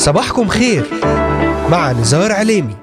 [0.00, 0.86] صباحكم خير
[1.70, 2.74] مع نزار عليمي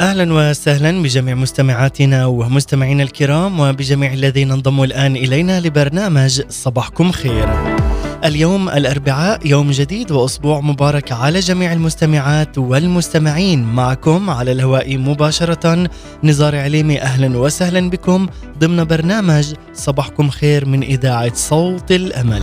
[0.00, 7.75] أهلا وسهلا بجميع مستمعاتنا ومستمعينا الكرام وبجميع الذين انضموا الآن إلينا لبرنامج صباحكم خير.
[8.24, 15.90] اليوم الأربعاء يوم جديد وأسبوع مبارك على جميع المستمعات والمستمعين معكم على الهواء مباشرة
[16.24, 18.26] نزار عليمي أهلا وسهلا بكم
[18.58, 22.42] ضمن برنامج صباحكم خير من إذاعة صوت الأمل.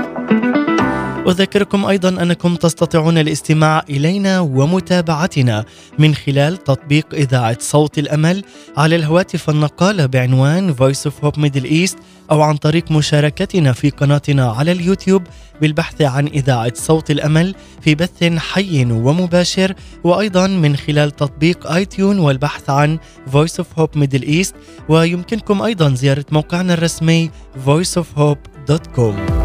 [1.27, 5.65] أذكركم أيضا أنكم تستطيعون الاستماع إلينا ومتابعتنا
[5.99, 8.43] من خلال تطبيق إذاعة صوت الأمل
[8.77, 11.97] على الهواتف النقالة بعنوان Voice of Hope Middle East
[12.31, 15.23] أو عن طريق مشاركتنا في قناتنا على اليوتيوب
[15.61, 22.19] بالبحث عن إذاعة صوت الأمل في بث حي ومباشر وأيضا من خلال تطبيق آي تيون
[22.19, 22.99] والبحث عن
[23.33, 24.53] Voice of Hope Middle East
[24.89, 27.31] ويمكنكم أيضا زيارة موقعنا الرسمي
[27.65, 29.40] voiceofhope.com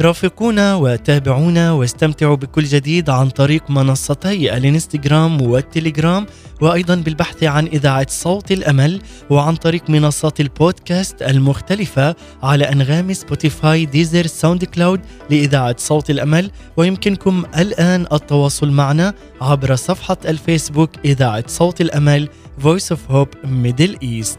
[0.00, 6.26] رافقونا وتابعونا واستمتعوا بكل جديد عن طريق منصتي الانستغرام والتليجرام
[6.60, 14.26] وأيضا بالبحث عن إذاعة صوت الأمل وعن طريق منصات البودكاست المختلفة على أنغام سبوتيفاي ديزر
[14.26, 22.28] ساوند كلاود لإذاعة صوت الأمل ويمكنكم الآن التواصل معنا عبر صفحة الفيسبوك إذاعة صوت الأمل
[22.62, 24.38] Voice of Hope Middle East.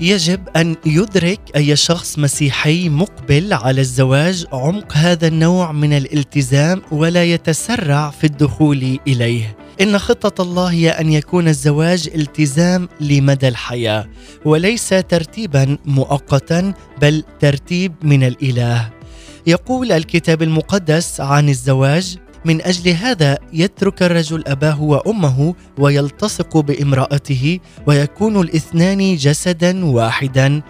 [0.00, 7.24] يجب أن يدرك أي شخص مسيحي مقبل على الزواج عمق هذا النوع من الالتزام ولا
[7.24, 9.56] يتسرع في الدخول إليه.
[9.80, 14.08] إن خطة الله هي أن يكون الزواج التزام لمدى الحياة
[14.44, 18.90] وليس ترتيبا مؤقتا بل ترتيب من الإله.
[19.46, 28.40] يقول الكتاب المقدس عن الزواج من أجل هذا يترك الرجل أباه وأمه ويلتصق بامرأته ويكون
[28.40, 30.62] الاثنان جسدا واحدا.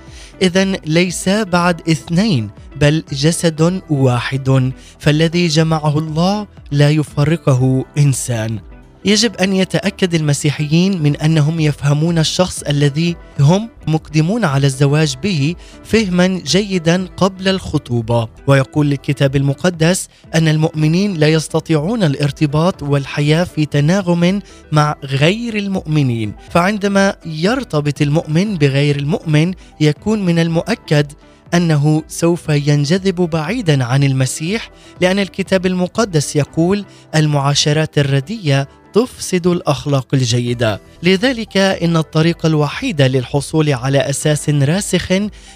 [0.42, 2.50] إذا ليس بعد اثنين
[2.80, 4.72] بل جسد واحد.
[4.98, 8.75] فالذي جمعه الله لا يفرقه إنسان.
[9.06, 16.26] يجب أن يتأكد المسيحيين من أنهم يفهمون الشخص الذي هم مقدمون على الزواج به فهما
[16.26, 18.28] جيدا قبل الخطوبة.
[18.46, 24.40] ويقول الكتاب المقدس أن المؤمنين لا يستطيعون الارتباط والحياة في تناغم
[24.72, 26.32] مع غير المؤمنين.
[26.50, 31.12] فعندما يرتبط المؤمن بغير المؤمن يكون من المؤكد
[31.54, 36.84] أنه سوف ينجذب بعيدا عن المسيح لأن الكتاب المقدس يقول
[37.14, 40.80] المعاشرات الردية تفسد الأخلاق الجيدة.
[41.02, 45.12] لذلك إن الطريق الوحيد للحصول على أساس راسخ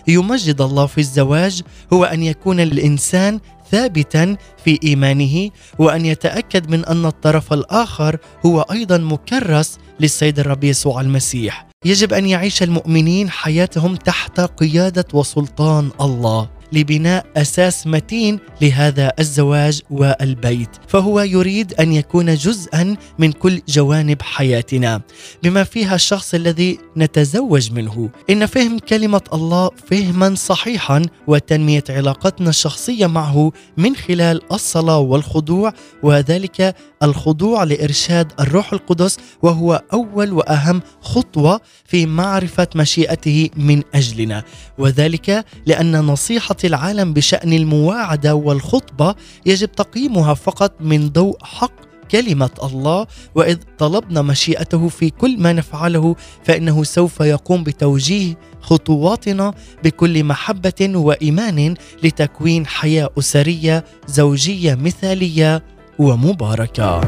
[0.09, 1.63] يمجد الله في الزواج
[1.93, 3.41] هو أن يكون الإنسان
[3.71, 11.01] ثابتا في إيمانه وأن يتأكد من أن الطرف الآخر هو أيضا مكرس للسيد الرب يسوع
[11.01, 11.67] المسيح.
[11.85, 16.60] يجب أن يعيش المؤمنين حياتهم تحت قيادة وسلطان الله.
[16.73, 25.01] لبناء أساس متين لهذا الزواج والبيت فهو يريد أن يكون جزءا من كل جوانب حياتنا
[25.43, 28.11] بما فيها الشخص الذي نتزوج منه.
[28.31, 35.73] إن فهم كلمة الله فهما صحيحا وتنمية علاقتنا الشخصية معه من خلال الصلاة والخضوع
[36.03, 44.45] وذلك الخضوع لإرشاد الروح القدس وهو أول وأهم خطوة في معرفة مشيئته من أجلنا.
[44.79, 49.15] وذلك لأن نصيحة العالم بشأن المواعدة والخطبة
[49.47, 51.73] يجب تقييمها فقط من ضوء حق
[52.11, 59.55] كلمة الله وإذ طلبنا مشيئته في كل ما نفعله فإنه سوف يقوم بتوجيه خطواتنا
[59.85, 65.63] بكل محبة وإيمان لتكوين حياة أسرية زوجية مثالية
[65.99, 67.01] ومباركة.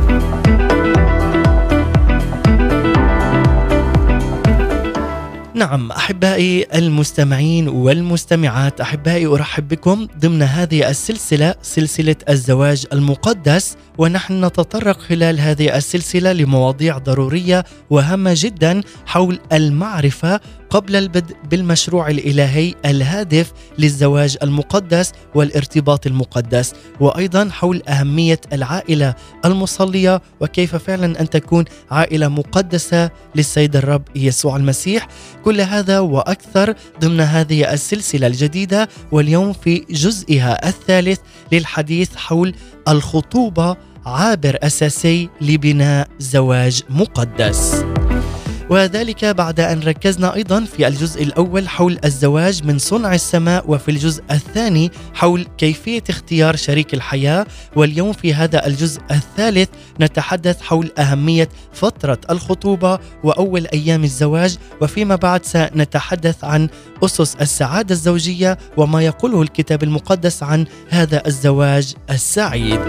[5.55, 15.01] نعم أحبائي المستمعين والمستمعات أحبائي أرحب بكم ضمن هذه السلسلة سلسلة الزواج المقدس ونحن نتطرق
[15.01, 20.41] خلال هذه السلسلة لمواضيع ضرورية وهامة جدا حول المعرفة
[20.73, 29.15] قبل البدء بالمشروع الإلهي الهادف للزواج المقدس والارتباط المقدس وأيضا حول أهمية العائلة
[29.45, 35.09] المصلية وكيف فعلا أن تكون عائلة مقدسة للسيد الرب يسوع المسيح
[35.45, 41.21] كل هذا وأكثر ضمن هذه السلسلة الجديدة واليوم في جزئها الثالث
[41.53, 42.55] للحديث حول
[42.89, 43.77] الخطوبة
[44.07, 47.92] عابر أساسي لبناء زواج مقدس.
[48.71, 54.23] وذلك بعد أن ركزنا أيضا في الجزء الأول حول الزواج من صنع السماء وفي الجزء
[54.31, 57.47] الثاني حول كيفية اختيار شريك الحياة.
[57.77, 59.69] واليوم في هذا الجزء الثالث
[60.01, 64.57] نتحدث حول أهمية فترة الخطوبة وأول أيام الزواج.
[64.81, 66.69] وفيما بعد سنتحدث عن
[67.05, 72.81] أسس السعادة الزوجية وما يقوله الكتاب المقدس عن هذا الزواج السعيد.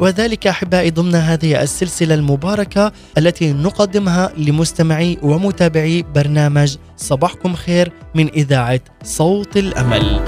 [0.00, 8.80] وذلك أحبائي ضمن هذه السلسلة المباركة التي نقدمها لمستمعي ومتابعي برنامج صباحكم خير من إذاعة
[9.04, 10.20] صوت الأمل.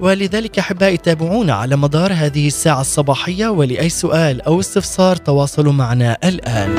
[0.00, 6.74] ولذلك أحبائي تابعونا على مدار هذه الساعة الصباحية ولأي سؤال أو استفسار تواصلوا معنا الآن.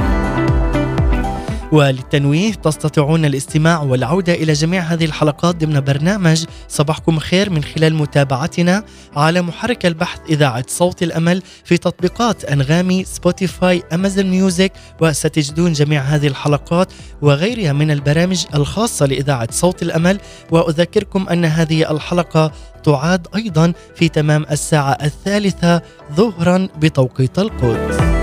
[1.72, 8.84] وللتنويه تستطيعون الاستماع والعودة إلى جميع هذه الحلقات ضمن برنامج صباحكم خير من خلال متابعتنا
[9.16, 14.72] على محرك البحث إذاعة صوت الأمل في تطبيقات أنغامي سبوتيفاي أمازون ميوزك
[15.02, 20.20] وستجدون جميع هذه الحلقات وغيرها من البرامج الخاصة لإذاعة صوت الأمل.
[20.52, 22.52] وأذكركم أن هذه الحلقة
[22.84, 25.82] تعاد أيضا في تمام الساعة الثالثة
[26.16, 28.19] ظهرا بتوقيت القدس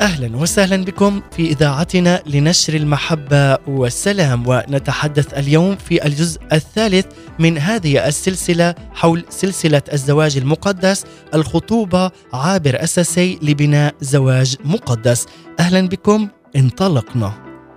[0.00, 7.06] أهلا وسهلا بكم في إذاعتنا لنشر المحبة والسلام ونتحدث اليوم في الجزء الثالث
[7.38, 11.04] من هذه السلسلة حول سلسلة الزواج المقدس
[11.34, 15.26] الخطوبة عابر أساسي لبناء زواج مقدس.
[15.60, 17.32] أهلا بكم انطلقنا.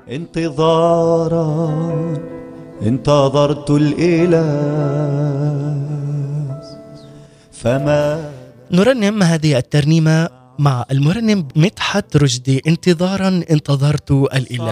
[0.10, 1.74] انتظارا
[2.82, 4.50] انتظرت الإله.
[7.52, 8.32] فما
[8.72, 14.68] نرنم هذه الترنيمة مع المرنم مدحت رشدي انتظارا انتظرت الإله.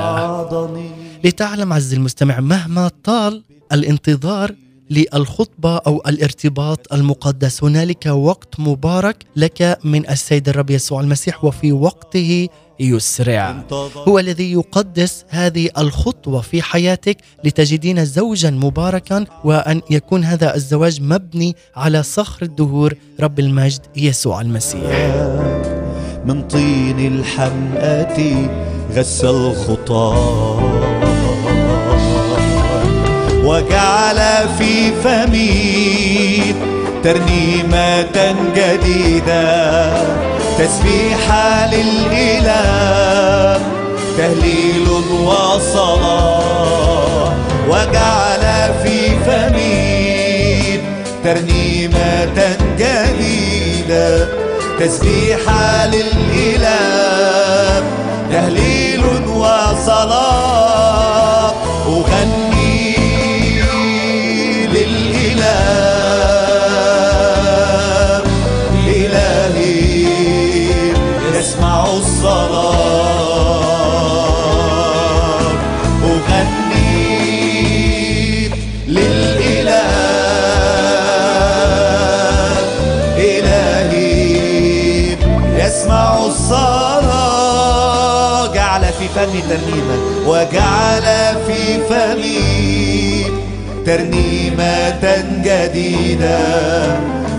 [1.24, 4.56] لتعلم عز المستمع مهما طال الانتظار
[4.90, 7.64] للخطبة أو الارتباط المقدس.
[7.64, 12.48] هنالك وقت مبارك لك من السيد الرب يسوع المسيح وفي وقته
[12.80, 13.64] يسرع.
[13.96, 21.56] هو الذي يقدس هذه الخطوة في حياتك لتجدين زوجا مباركا وأن يكون هذا الزواج مبني
[21.76, 25.16] على صخر الدهور رب المجد يسوع المسيح.
[26.26, 28.50] من طين الحمأة
[28.94, 30.87] غسل الخطاة.
[33.48, 34.20] وجعل
[34.58, 36.56] في فمي
[37.04, 39.92] ترنيمة جديدة.
[40.60, 43.60] تسبيحة للإله
[44.18, 44.88] تهليل
[45.24, 46.32] وصلاة.
[47.70, 48.44] وجعل
[48.84, 50.80] في فمي
[51.24, 54.28] ترنيمة جديدة.
[54.80, 56.87] تسبيحة للإله.
[89.38, 91.06] فمي ترنيمة وجعل
[91.48, 93.26] في فمي
[93.86, 95.04] ترنيمة
[95.44, 96.40] جديدة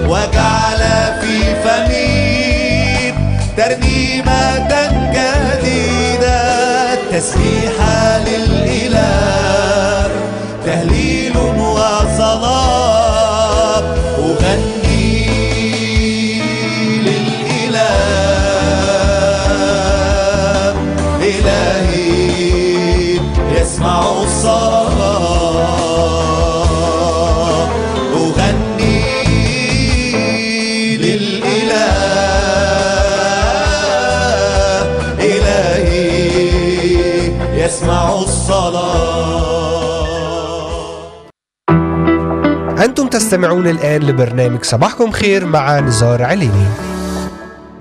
[0.08, 0.82] وجعل
[1.22, 3.14] في فمي
[3.58, 4.70] ترنيمة
[5.12, 6.40] جديدة
[7.12, 9.25] تسبيحة للإله.
[43.36, 46.66] تستمعون الآن لبرنامج صباحكم خير مع نزار عليني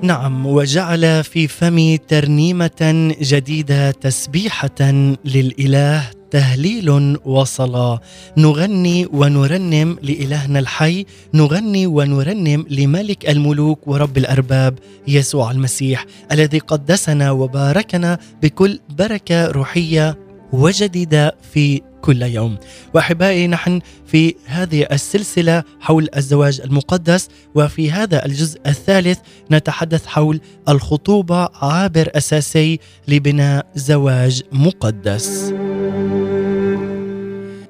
[0.02, 4.80] نعم وجعل في فمي ترنيمة جديدة تسبيحة
[5.24, 8.00] للإله تهليل وصلاة.
[8.36, 18.18] نغني ونرنم لإلهنا الحي نغني ونرنم لملك الملوك ورب الأرباب يسوع المسيح الذي قدسنا وباركنا
[18.42, 20.18] بكل بركة روحية
[20.52, 22.56] وجديدة في كل يوم.
[22.94, 29.18] وأحبائي نحن في هذه السلسلة حول الزواج المقدس وفي هذا الجزء الثالث
[29.50, 35.54] نتحدث حول الخطوبة عابر أساسي لبناء زواج مقدس.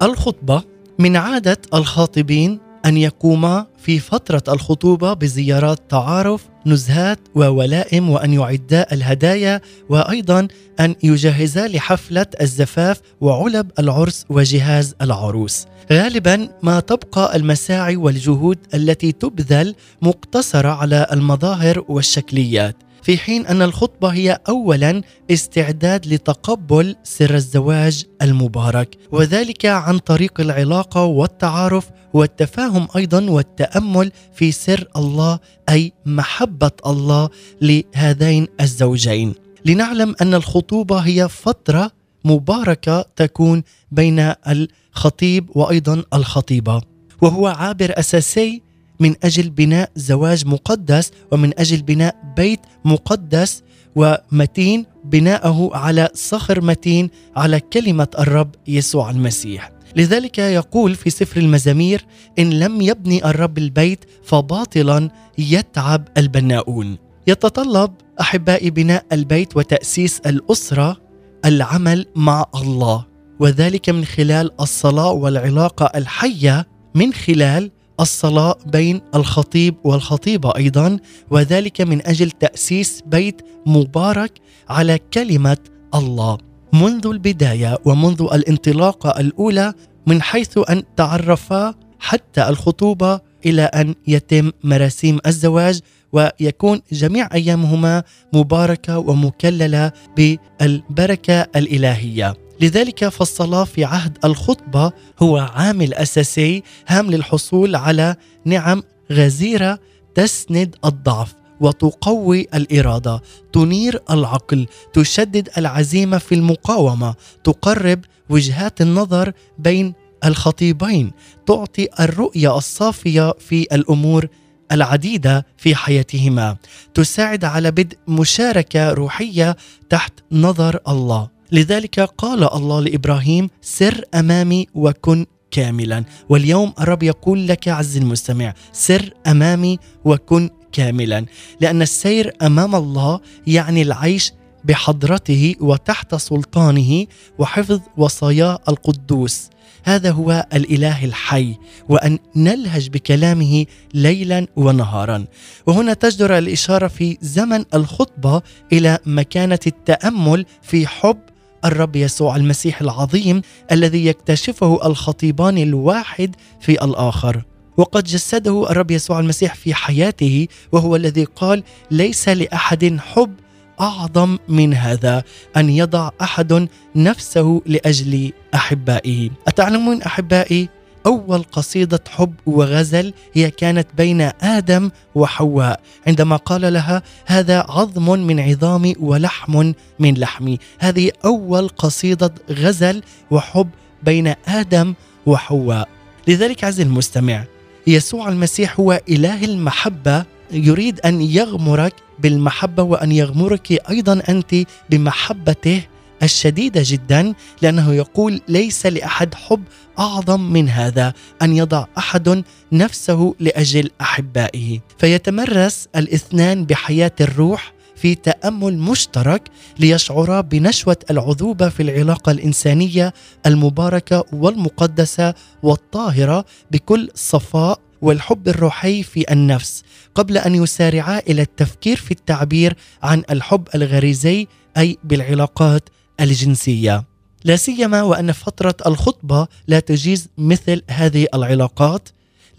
[0.03, 0.63] الخطبة
[0.99, 9.61] من عادة الخاطبين أن يقوما في فترة الخطوبة بزيارات تعارف نزهات وولائم وأن يعدا الهدايا
[9.89, 10.49] وأيضا
[10.81, 15.67] أن يجهزا لحفلة الزفاف وعلب العرس وجهاز العروس.
[15.93, 22.77] غالبا ما تبقى المساعي والجهود التي تبذل مقتصرة على المظاهر والشكليات.
[23.05, 31.05] في حين أن الخطبة هي اولا استعداد لتقبل سر الزواج المبارك وذلك عن طريق العلاقة
[31.05, 37.29] والتعارف والتفاهم أيضا والتأمل في سر الله أي محبة الله
[37.63, 39.35] لهذين الزوجين.
[39.65, 41.91] لنعلم أن الخطوبة هي فترة
[42.25, 46.81] مباركة تكون بين الخطيب وأيضا الخطيبة
[47.23, 48.63] وهو عابر أساسي
[49.01, 53.63] من أجل بناء زواج مقدس ومن أجل بناء بيت مقدس
[53.97, 59.71] ومتين بناءه على صخر متين على كلمة الرب يسوع المسيح.
[59.97, 62.05] لذلك يقول في سفر المزامير
[62.39, 66.99] إن لم يبني الرب البيت فباطلا يتعب البناؤون.
[67.27, 70.97] يتطلب أحبائي بناء البيت وتأسيس الأسرة
[71.45, 73.05] العمل مع الله
[73.41, 77.71] وذلك من خلال الصلاة والعلاقة الحية من خلال
[78.01, 80.99] الصلاة بين الخطيب والخطيبة أيضا
[81.31, 84.33] وذلك من أجل تأسيس بيت مبارك
[84.69, 85.59] على كلمة
[85.95, 86.39] الله.
[86.73, 89.73] منذ البداية ومنذ الانطلاقه الأولى
[90.07, 95.81] من حيث أن تعرفا حتى الخطوبة إلى أن يتم مراسيم الزواج
[96.13, 102.44] ويكون جميع أيامهما مباركة ومكللة بالبركة الإلهية.
[102.61, 108.83] لذلك فالصلاة في عهد الخطبة هو عامل أساسي هام للحصول على نعم
[109.13, 109.79] غزيرة
[110.15, 113.21] تسند الضعف وتقوي الإرادة
[113.53, 119.95] تنير العقل تشدد العزيمة في المقاومة تقرب وجهات النظر بين
[120.25, 121.13] الخطيبين
[121.47, 124.29] تعطي الرؤية الصافية في الأمور
[124.73, 126.57] العديدة في حياتهما
[126.95, 129.57] تساعد على بدء مشاركة روحية
[129.91, 131.34] تحت نظر الله.
[131.55, 136.05] لذلك قال الله لإبراهيم سر أمامي وكن كاملا.
[136.29, 141.27] واليوم الرب يقول لك عز المستمع سر أمامي وكن كاملا.
[141.61, 144.33] لأن السير أمام الله يعني العيش
[144.65, 147.07] بحضرته وتحت سلطانه
[147.39, 149.51] وحفظ وصاياه القدوس.
[149.85, 151.57] هذا هو الإله الحي
[151.89, 155.25] وأن نلهج بكلامه ليلا ونهارا.
[155.67, 158.43] وهنا تجدر الإشارة في زمن الخطبة
[158.73, 161.19] إلى مكانة التأمل في حب
[161.65, 163.43] الرب يسوع المسيح العظيم
[163.73, 167.45] الذي يكتشفه الخطيبان الواحد في الآخر.
[167.77, 173.35] وقد جسده الرب يسوع المسيح في حياته وهو الذي قال ليس لأحد حب
[173.81, 175.23] أعظم من هذا
[175.57, 179.31] أن يضع أحد نفسه لأجل أحبائه.
[179.49, 180.69] أتعلمون أحبائي؟
[181.07, 185.81] أول قصيدة حب وغزل هي كانت بين آدم وحواء.
[186.07, 190.59] عندما قال لها هذا عظم من عظامي ولحم من لحمي.
[190.79, 193.69] هذه أول قصيدة غزل وحب
[194.03, 194.95] بين آدم
[195.27, 195.89] وحواء.
[196.29, 197.45] لذلك عزيزي المستمع
[197.87, 204.55] يسوع المسيح هو إله المحبة يريد أن يغمرك بالمحبة وأن يغمرك أيضا أنت
[204.91, 205.83] بمحبته
[206.23, 209.63] الشديدة جدا لأنه يقول ليس لأحد حب
[209.99, 214.81] أعظم من هذا أن يضع أحد نفسه لأجل أحبائه.
[214.99, 219.43] فيتمرس الاثنان بحياة الروح في تأمل مشترك
[219.79, 223.15] ليشعرا بنشوة العذوبة في العلاقة الإنسانية
[223.47, 229.83] المباركة والمقدسة والطاهرة بكل صفاء والحب الروحي في النفس
[230.15, 235.89] قبل أن يسارعا إلى التفكير في التعبير عن الحب الغريزي أي بالعلاقات
[236.21, 237.05] الجنسية.
[237.45, 242.09] لا سيما وأن فترة الخطبة لا تجيز مثل هذه العلاقات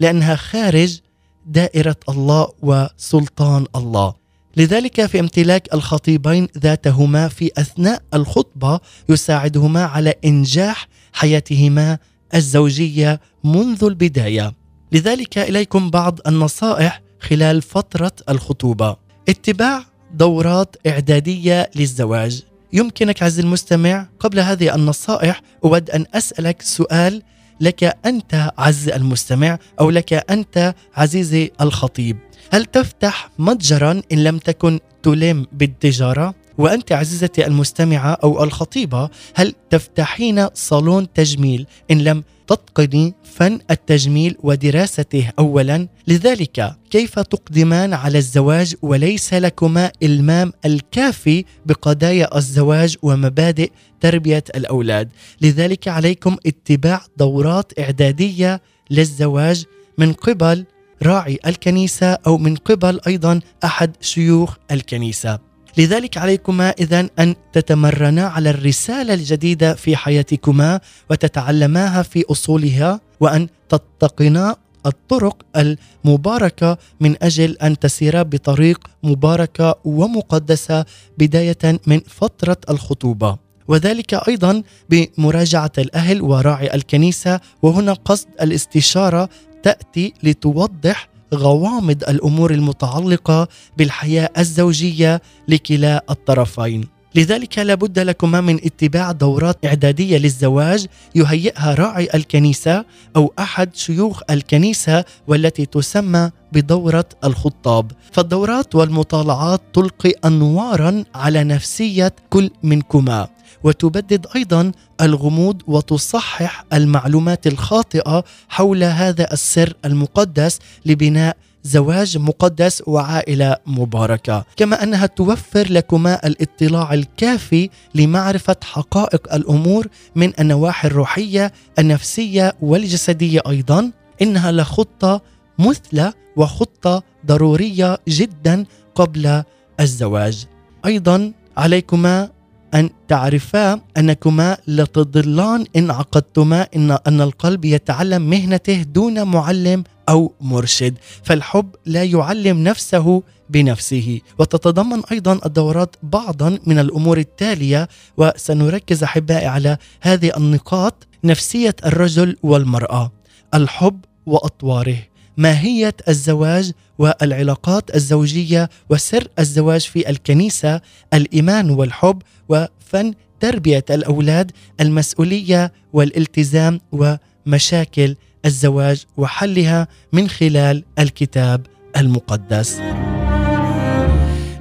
[0.00, 1.00] لأنها خارج
[1.46, 4.14] دائرة الله وسلطان الله.
[4.56, 11.98] لذلك في امتلاك الخطيبين ذاتهما في أثناء الخطبة يساعدهما على إنجاح حياتهما
[12.34, 14.54] الزوجية منذ البداية.
[14.92, 18.96] لذلك إليكم بعض النصائح خلال فترة الخطوبة.
[19.28, 19.84] اتباع
[20.14, 22.42] دورات إعدادية للزواج.
[22.72, 27.22] يمكنك عز المستمع قبل هذه النصائح أود أن أسألك سؤال
[27.60, 32.18] لك أنت عز المستمع أو لك أنت عزيزي الخطيب
[32.52, 40.48] هل تفتح متجرا إن لم تكن تلم بالتجارة؟ وأنت عزيزتي المستمعة أو الخطيبة هل تفتحين
[40.54, 45.88] صالون تجميل إن لم تتقني فن التجميل ودراسته اولا.
[46.08, 55.08] لذلك كيف تقدمان على الزواج وليس لكما إلمام الكافي بقضايا الزواج ومبادئ تربية الأولاد.
[55.40, 59.64] لذلك عليكم اتباع دورات إعدادية للزواج
[59.98, 60.64] من قبل
[61.02, 65.38] راعي الكنيسة أو من قبل أيضا أحد شيوخ الكنيسة.
[65.78, 70.80] لذلك عليكما اذا أن تتمرنا على الرسالة الجديدة في حياتكما
[71.10, 74.56] وتتعلماها في أصولها وأن تتقنا
[74.86, 80.84] الطرق المباركة من أجل أن تسيرا بطريق مباركة ومقدسة
[81.18, 83.38] بداية من فترة الخطوبة.
[83.68, 89.28] وذلك أيضا بمراجعة الأهل وراعي الكنيسة وهنا قصد الاستشارة
[89.62, 96.96] تأتي لتوضح غوامض الأمور المتعلقة بالحياة الزوجية لكلا الطرفين.
[97.14, 102.84] لذلك لابد لكما من اتباع دورات إعدادية للزواج يهيئها راعي الكنيسة
[103.16, 107.92] أو أحد شيوخ الكنيسة والتي تسمى بدورة الخطاب.
[108.12, 113.28] فالدورات والمطالعات تلقي أنوارا على نفسية كل منكما.
[113.66, 124.44] وتبدد أيضا الغموض وتصحح المعلومات الخاطئة حول هذا السر المقدس لبناء زواج مقدس وعائلة مباركة،
[124.56, 133.90] كما أنها توفر لكما الاطلاع الكافي لمعرفة حقائق الأمور من النواحي الروحية، النفسية والجسدية أيضا،
[134.22, 135.20] إنها لخطة
[135.58, 139.42] مثلى وخطة ضرورية جدا قبل
[139.80, 140.46] الزواج.
[140.86, 142.30] أيضا عليكما
[142.74, 150.94] أن تعرفا أنكما لتضلان إن عقدتما إن أن القلب يتعلم مهنته دون معلم أو مرشد
[151.22, 154.20] فالحب لا يعلم نفسه بنفسه.
[154.38, 163.12] وتتضمن أيضا الدورات بعضا من الأمور التالية وسنركز أحبائي على هذه النقاط نفسية الرجل والمرأة
[163.54, 164.98] الحب وأطواره.
[165.36, 170.80] ماهية الزواج والعلاقات الزوجية وسر الزواج في الكنيسة
[171.14, 182.80] الإيمان والحب وفن تربية الأولاد المسؤولية والالتزام ومشاكل الزواج وحلها من خلال الكتاب المقدس.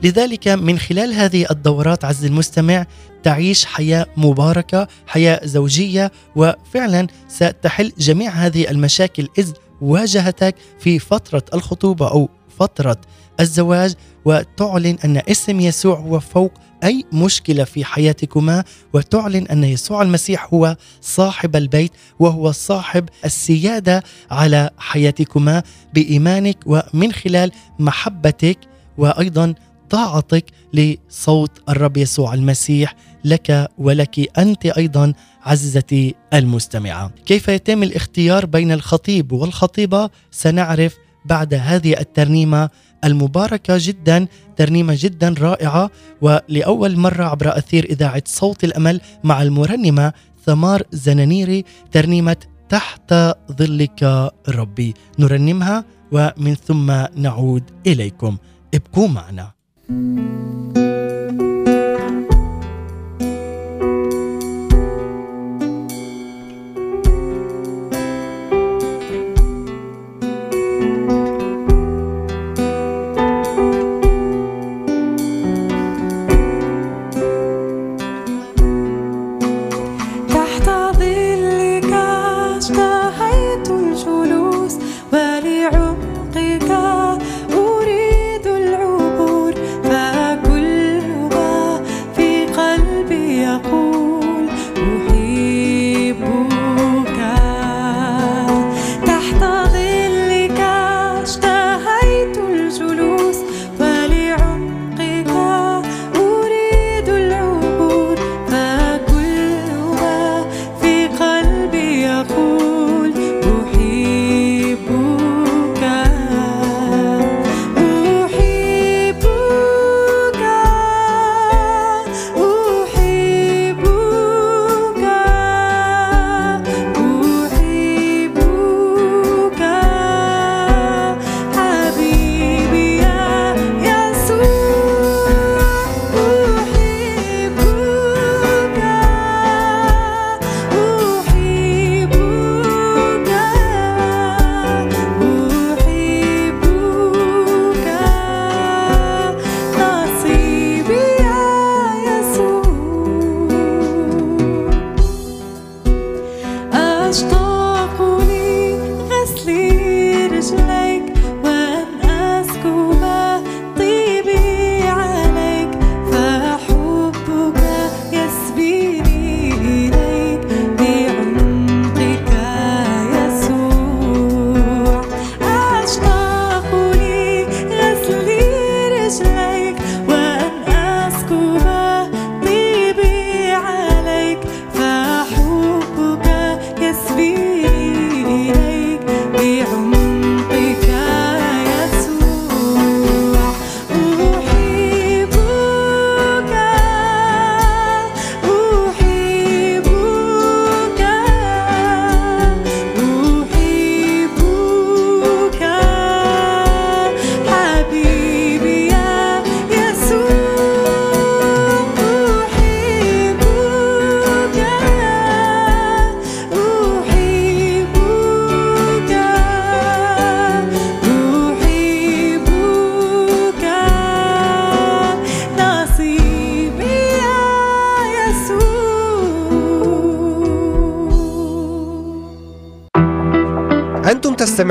[0.03, 2.85] لذلك من خلال هذه الدورات عز المستمع
[3.23, 12.11] تعيش حياة مباركة، حياة زوجية وفعلا ستحل جميع هذه المشاكل إذ واجهتك في فترة الخطوبة
[12.11, 12.97] أو فترة
[13.39, 13.93] الزواج
[14.25, 16.51] وتعلن أن اسم يسوع هو فوق
[16.83, 24.69] أي مشكلة في حياتكما وتعلن أن يسوع المسيح هو صاحب البيت وهو صاحب السيادة على
[24.77, 28.57] حياتكما بإيمانك ومن خلال محبتك
[28.97, 29.53] وأيضا
[29.89, 35.13] طاعتك لصوت الرب يسوع المسيح لك ولك أنت أيضا
[35.45, 37.12] عزيزتي المستمعة.
[37.25, 42.69] كيف يتم الاختيار بين الخطيب والخطيبة؟ سنعرف بعد هذه الترنيمة
[43.03, 50.13] المباركة جدا ترنيمة جدا رائعة ولأول مرة عبر أثير إذاعة صوت الأمل مع المرنمة
[50.45, 52.38] ثمار زنانيري ترنيمة
[52.69, 53.13] تحت
[53.51, 54.93] ظلك ربي.
[55.19, 58.38] نرنمها ومن ثم نعود إليكم.
[58.73, 59.51] ابقوا معنا.
[59.88, 60.84] thank you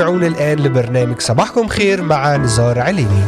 [0.05, 3.23] تستمعون الآن لبرنامج صباحكم خير مع نزار عليني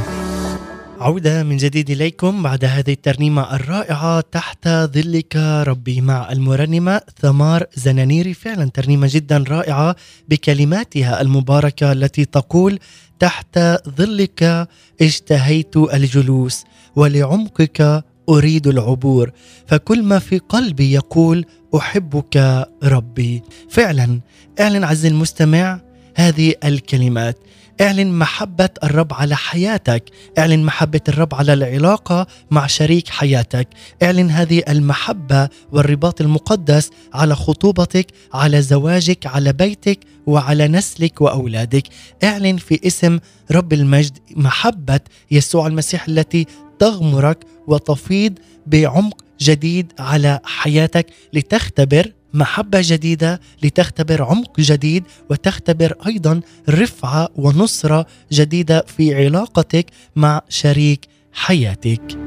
[1.00, 5.36] عودة من جديد إليكم بعد هذه الترنيمة الرائعة تحت ظلك
[5.68, 9.96] ربي مع المرنمة ثمار زنانيري فعلا ترنيمة جدا رائعة
[10.30, 12.80] بكلماتها المباركة التي تقول
[13.20, 13.60] تحت
[13.98, 14.68] ظلك
[15.02, 16.64] اشتهيت الجلوس
[16.96, 19.32] ولعمقك أريد العبور
[19.68, 23.44] فكل ما في قلبي يقول أحبك ربي.
[23.70, 24.20] فعلا
[24.60, 25.87] اعلن عز المستمع
[26.18, 27.38] هذه الكلمات.
[27.82, 30.04] اعلن محبة الرب على حياتك.
[30.38, 33.68] اعلن محبة الرب على العلاقة مع شريك حياتك.
[34.04, 41.84] اعلن هذه المحبة والرباط المقدس على خطوبتك على زواجك على بيتك وعلى نسلك وأولادك.
[42.24, 43.20] اعلن في اسم
[43.52, 45.00] رب المجد محبة
[45.32, 46.46] يسوع المسيح التي
[46.80, 48.34] تغمرك وتفيض
[48.68, 58.82] بعمق جديد على حياتك لتختبر محبة جديدة لتختبر عمق جديد وتختبر أيضا رفعة ونصرة جديدة
[58.82, 59.86] في علاقتك
[60.16, 62.27] مع شريك حياتك.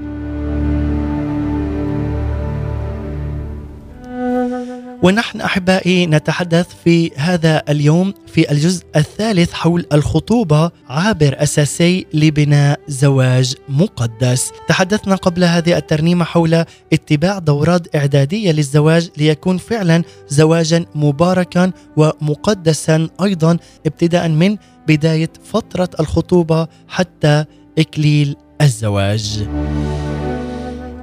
[5.03, 13.55] ونحن أحبائي نتحدث في هذا اليوم في الجزء الثالث حول الخطوبة عابر أساسي لبناء زواج
[13.69, 14.53] مقدس.
[14.69, 23.59] تحدثنا قبل هذه الترنيمة حول اتباع دورات إعدادية للزواج ليكون فعلا زواجا مباركا ومقدسا أيضا
[23.87, 24.57] ابتداء من
[24.89, 27.45] بداية فترة الخطوبة حتى
[27.79, 29.49] إكليل الزواج.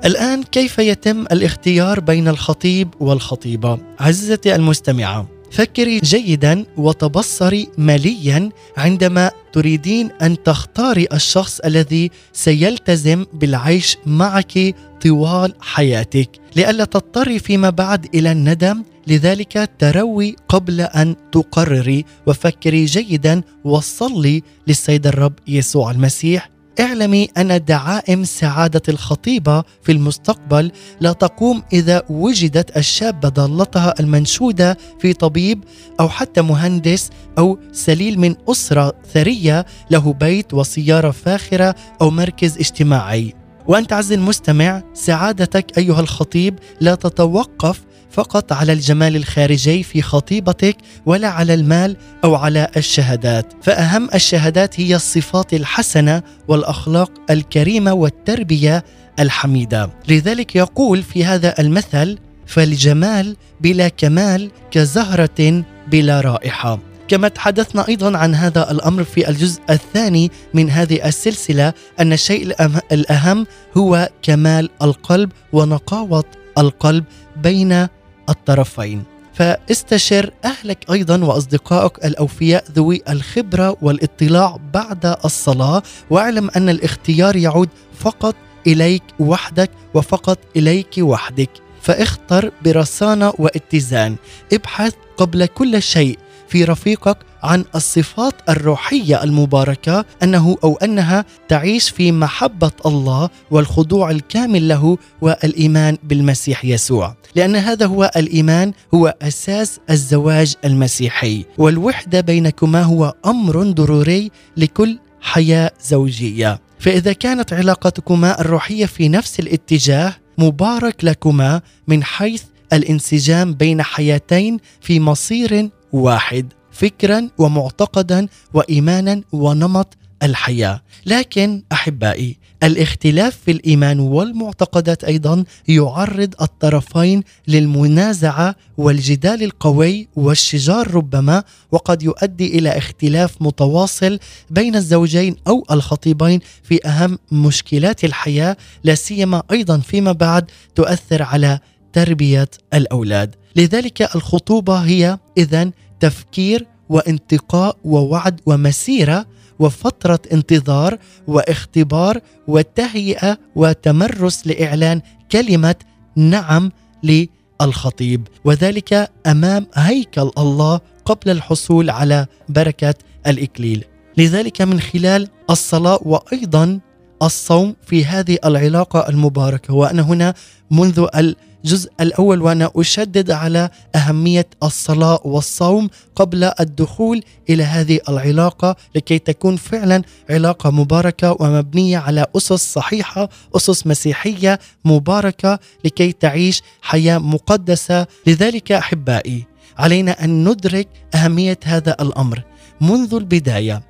[0.07, 10.11] الآن كيف يتم الاختيار بين الخطيب والخطيبة؟ عزيزتي المستمعة فكري جيدا وتبصري ماليا عندما تريدين
[10.21, 16.29] أن تختاري الشخص الذي سيلتزم بالعيش معك طوال حياتك.
[16.55, 22.05] لئلا تضطري فيما بعد إلى الندم لذلك تروي قبل أن تقرري.
[22.27, 26.56] وفكري جيدا وصلي للسيد الرب يسوع المسيح.
[26.79, 35.13] اعلمي أن دعائم سعادة الخطيبة في المستقبل لا تقوم إذا وجدت الشابة ضالتها المنشودة في
[35.13, 35.63] طبيب
[35.99, 43.33] أو حتى مهندس أو سليل من أسرة ثرية له بيت وسيارة فاخرة أو مركز اجتماعي.
[43.67, 47.81] وانت عز المستمع سعادتك أيها الخطيب لا تتوقف
[48.17, 53.53] فقط على الجمال الخارجي في خطيبتك ولا على المال أو على الشهادات.
[53.61, 58.83] فأهم الشهادات هي الصفات الحسنة والأخلاق الكريمة والتربية
[59.19, 59.89] الحميدة.
[60.07, 66.79] لذلك يقول في هذا المثل فالجمال بلا كمال كزهرة بلا رائحة.
[67.07, 72.55] كما تحدثنا أيضا عن هذا الأمر في الجزء الثاني من هذه السلسلة أن الشيء
[72.91, 76.23] الأهم هو كمال القلب ونقاوة
[76.57, 77.03] القلب
[77.35, 77.87] بين
[78.29, 79.03] الطرفين.
[79.33, 88.35] فاستشر أهلك أيضا وأصدقائك الأوفياء ذوي الخبرة والاطلاع بعد الصلاة واعلم أن الاختيار يعود فقط
[88.67, 91.49] إليك وحدك وفقط إليك وحدك.
[91.81, 94.15] فاختر برصانة واتزان
[94.53, 102.11] ابحث قبل كل شيء في رفيقك عن الصفات الروحية المباركة أنه أو أنها تعيش في
[102.11, 107.15] محبة الله والخضوع الكامل له والإيمان بالمسيح يسوع.
[107.35, 111.45] لأن هذا هو الإيمان هو أساس الزواج المسيحي.
[111.57, 116.61] والوحدة بينكما هو أمر ضروري لكل حياة زوجية.
[116.79, 124.99] فإذا كانت علاقتكما الروحية في نفس الاتجاه مبارك لكما من حيث الانسجام بين حياتين في
[124.99, 130.81] مصير واحد فكرا ومعتقدا وايمانا ونمط الحياة.
[131.05, 142.03] لكن أحبائي الاختلاف في الإيمان والمعتقدات أيضا يعرض الطرفين للمنازعة والجدال القوي والشجار ربما وقد
[142.03, 149.77] يؤدي إلى اختلاف متواصل بين الزوجين أو الخطيبين في أهم مشكلات الحياة لا سيما أيضا
[149.77, 151.59] فيما بعد تؤثر على
[151.93, 153.35] تربية الأولاد.
[153.55, 159.25] لذلك الخطوبة هي اذا تفكير وانتقاء ووعد ومسيرة
[159.59, 165.75] وفترة انتظار واختبار وتهيئة وتمرس لإعلان كلمة
[166.15, 166.71] نعم
[167.03, 168.27] للخطيب.
[168.45, 172.95] وذلك أمام هيكل الله قبل الحصول على بركة
[173.27, 173.85] الإكليل.
[174.17, 176.79] لذلك من خلال الصلاة وأيضا
[177.23, 180.33] الصوم في هذه العلاقة المباركة وأنا هنا
[180.71, 189.19] منذ الجزء الأول وأنا أشدد على أهمية الصلاة والصوم قبل الدخول إلى هذه العلاقة لكي
[189.19, 198.07] تكون فعلا علاقة مباركة ومبنية على أسس صحيحة أسس مسيحية مباركة لكي تعيش حياة مقدسة.
[198.27, 199.45] لذلك أحبائي
[199.77, 202.43] علينا أن ندرك أهمية هذا الأمر.
[202.81, 203.81] منذ البداية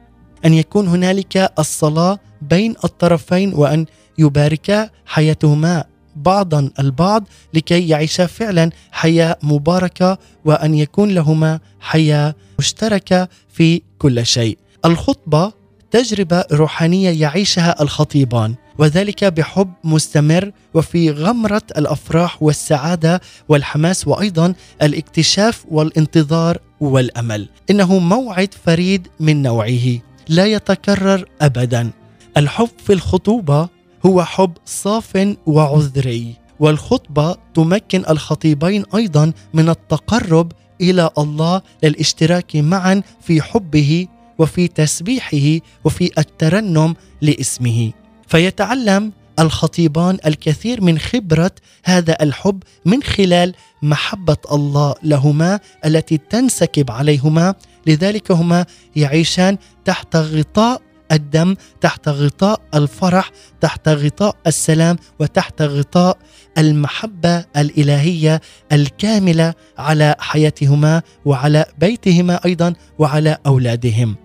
[0.46, 3.86] أن يكون هنالك الصلاة بين الطرفين وأن
[4.18, 5.84] يباركا حياتهما
[6.16, 7.24] بعضا البعض
[7.54, 14.58] لكي يعيشا فعلا حياة مباركة وأن يكون لهما حياة مشتركة في كل شيء.
[14.86, 15.54] الخطبة
[15.92, 26.58] تجربة روحانية يعيشها الخطيبان وذلك بحب مستمر وفي غمرة الأفراح والسعادة والحماس وأيضا الاكتشاف والانتظار
[26.80, 27.50] والأمل.
[27.70, 31.92] إنه موعد فريد من نوعه لا يتكرر ابدا.
[32.38, 33.70] الحب في الخطوبة
[34.06, 43.42] هو حب صاف وعذري والخطبة تمكن الخطيبين أيضا من التقرب إلى الله للاشتراك معا في
[43.42, 44.08] حبه
[44.40, 47.92] وفي تسبيحه وفي الترنم لاسمه.
[48.28, 51.52] فيتعلم الخطيبان الكثير من خبرة
[51.86, 57.56] هذا الحب من خلال محبة الله لهما التي تنسكب عليهما
[57.88, 66.18] لذلك هما يعيشان تحت غطاء الدم تحت غطاء الفرح تحت غطاء السلام وتحت غطاء
[66.58, 68.42] المحبة الإلهية
[68.72, 74.16] الكاملة على حياتهما وعلى بيتهما أيضا وعلى أولادهم.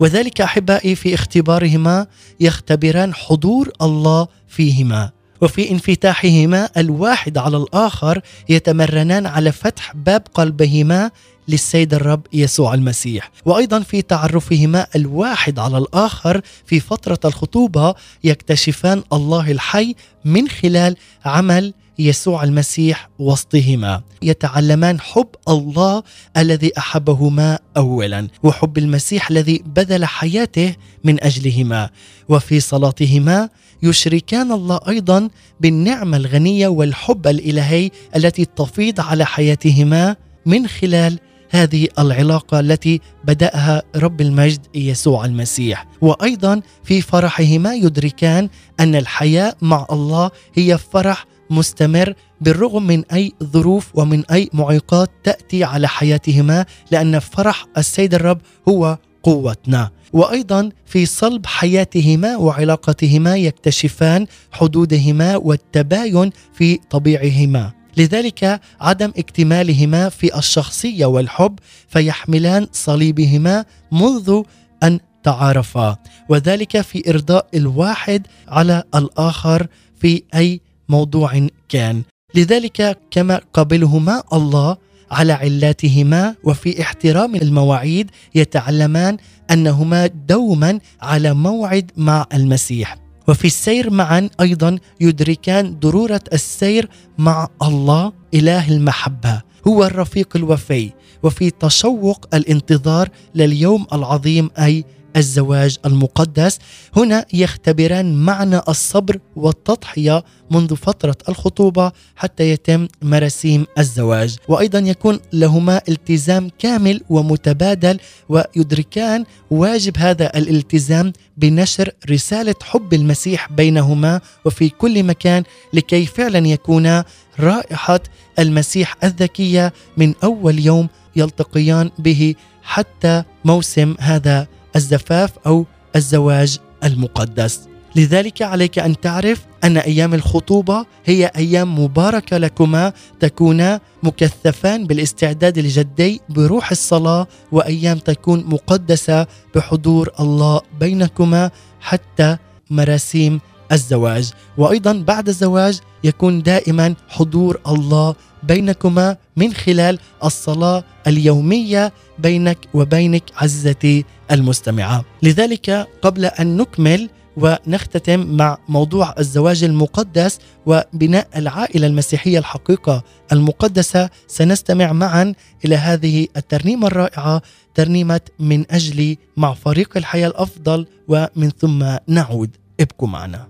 [0.00, 2.06] وذلك أحبائي في اختبارهما
[2.40, 5.10] يختبران حضور الله فيهما.
[5.42, 11.10] وفي انفتاحهما الواحد على الآخر يتمرنان على فتح باب قلبهما
[11.48, 13.30] للسيد الرب يسوع المسيح.
[13.44, 21.74] وأيضا في تعرفهما الواحد على الآخر في فترة الخطوبة يكتشفان الله الحي من خلال عمل
[21.98, 24.02] يسوع المسيح وسطهما.
[24.22, 26.02] يتعلمان حب الله
[26.36, 30.74] الذي أحبهما اولا وحب المسيح الذي بذل حياته
[31.04, 31.90] من أجلهما.
[32.28, 33.48] وفي صلاتهما
[33.82, 35.28] يشركان الله أيضا
[35.60, 41.18] بالنعمة الغنية والحب الإلهي التي تفيض على حياتهما من خلال
[41.50, 45.86] هذه العلاقة التي بدأها رب المجد يسوع المسيح.
[46.00, 48.48] وأيضا في فرحهما يدركان
[48.80, 55.64] أن الحياة مع الله هي فرح مستمر بالرغم من أي ظروف ومن أي معيقات تأتي
[55.64, 59.90] على حياتهما لأن فرح السيد الرب هو قوتنا.
[60.12, 67.79] وأيضا في صلب حياتهما وعلاقتهما يكتشفان حدودهما والتباين في طبيعهما.
[68.00, 71.58] لذلك عدم اكتمالهما في الشخصية والحب
[71.88, 74.42] فيحملان صليبهما منذ
[74.82, 75.96] أن تعارفا.
[76.28, 79.66] وذلك في إرضاء الواحد على الآخر
[80.00, 82.02] في أي موضوع كان.
[82.34, 84.76] لذلك كما قبلهما الله
[85.10, 89.16] على علاتهما وفي احترام المواعيد يتعلمان
[89.50, 92.99] أنهما دوما على موعد مع المسيح.
[93.30, 96.88] وفي السير معا أيضا يدركان ضرورة السير
[97.18, 100.90] مع الله إله المحبة هو الرفيق الوفي.
[101.22, 104.84] وفي تشوق الانتظار لليوم العظيم أي
[105.16, 106.58] الزواج المقدس.
[106.96, 114.36] هنا يختبران معنى الصبر والتضحية منذ فترة الخطوبة حتى يتم مراسيم الزواج.
[114.48, 124.20] وأيضا يكون لهما التزام كامل ومتبادل ويدركان واجب هذا الالتزام بنشر رسالة حب المسيح بينهما.
[124.44, 125.42] وفي كل مكان
[125.72, 127.04] لكي فعلا يكونا
[127.40, 128.00] رائحة
[128.38, 137.60] المسيح الذكية من أول يوم يلتقيان به حتى موسم هذا الزفاف أو الزواج المقدس.
[137.96, 146.20] لذلك عليك أن تعرف أن أيام الخطوبة هي أيام مباركة لكما تكونا مكثفان بالاستعداد الجدي
[146.28, 152.36] بروح الصلاة وأيام تكون مقدسة بحضور الله بينكما حتى
[152.70, 153.40] مراسيم
[153.72, 154.30] الزواج.
[154.58, 164.04] وأيضا بعد الزواج يكون دائما حضور الله بينكما من خلال الصلاة اليومية بينك وبينك عزتي
[164.30, 165.04] المستمعة.
[165.22, 174.92] لذلك قبل أن نكمل ونختتم مع موضوع الزواج المقدس وبناء العائلة المسيحية الحقيقة المقدسة سنستمع
[174.92, 177.42] معا إلى هذه الترنيمة الرائعة
[177.74, 182.50] ترنيمة من اجلي مع فريق الحياة الأفضل ومن ثم نعود.
[182.80, 183.46] ابقوا معنا.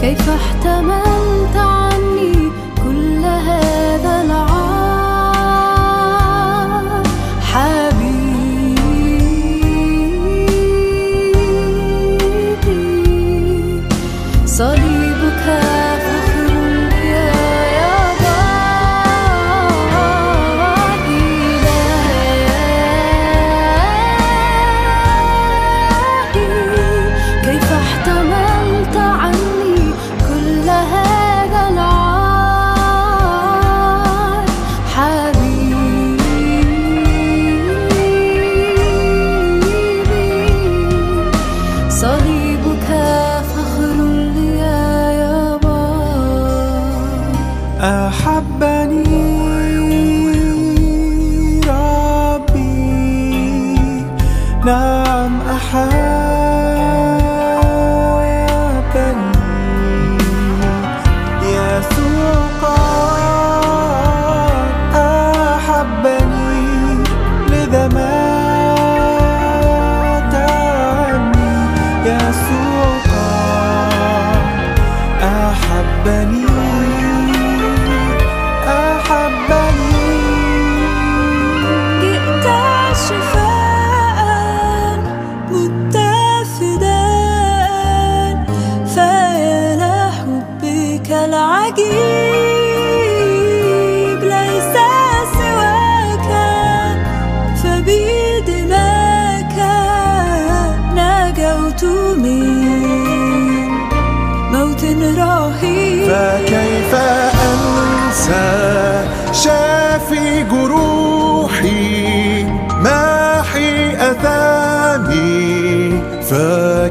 [0.00, 1.09] كيف احتملت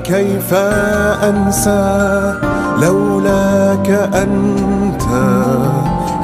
[0.09, 0.53] فكيف
[1.23, 2.33] أنسى
[2.81, 5.01] لولاك أنت؟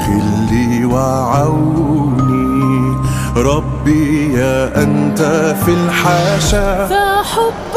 [0.05, 2.97] خلي وعوني
[3.37, 5.21] ربي يا أنت
[5.65, 6.85] في الحاشا.
[6.85, 7.74] فحب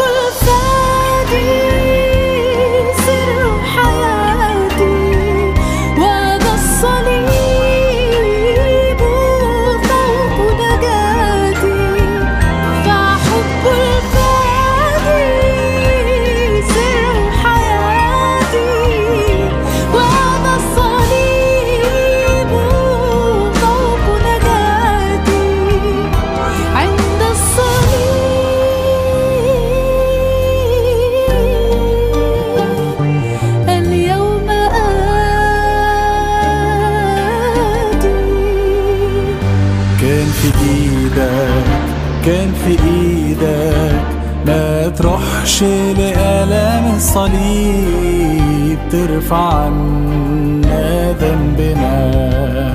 [45.59, 52.75] تروحش لآلام الصليب ترفع عنا ذنبنا.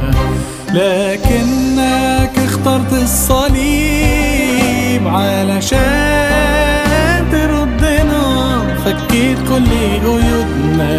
[0.74, 4.28] لكنك اخترت الصليب
[5.08, 5.82] علشان
[7.32, 8.62] تردنا.
[8.86, 9.70] فكيت كل
[10.06, 10.96] قيودنا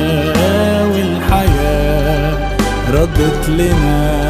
[0.85, 2.39] والحياة
[2.93, 4.25] ردت لنا.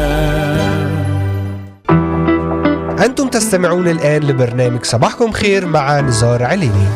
[3.05, 6.87] أنتم تستمعون الآن لبرنامج صباحكم خير مع نزار عليني.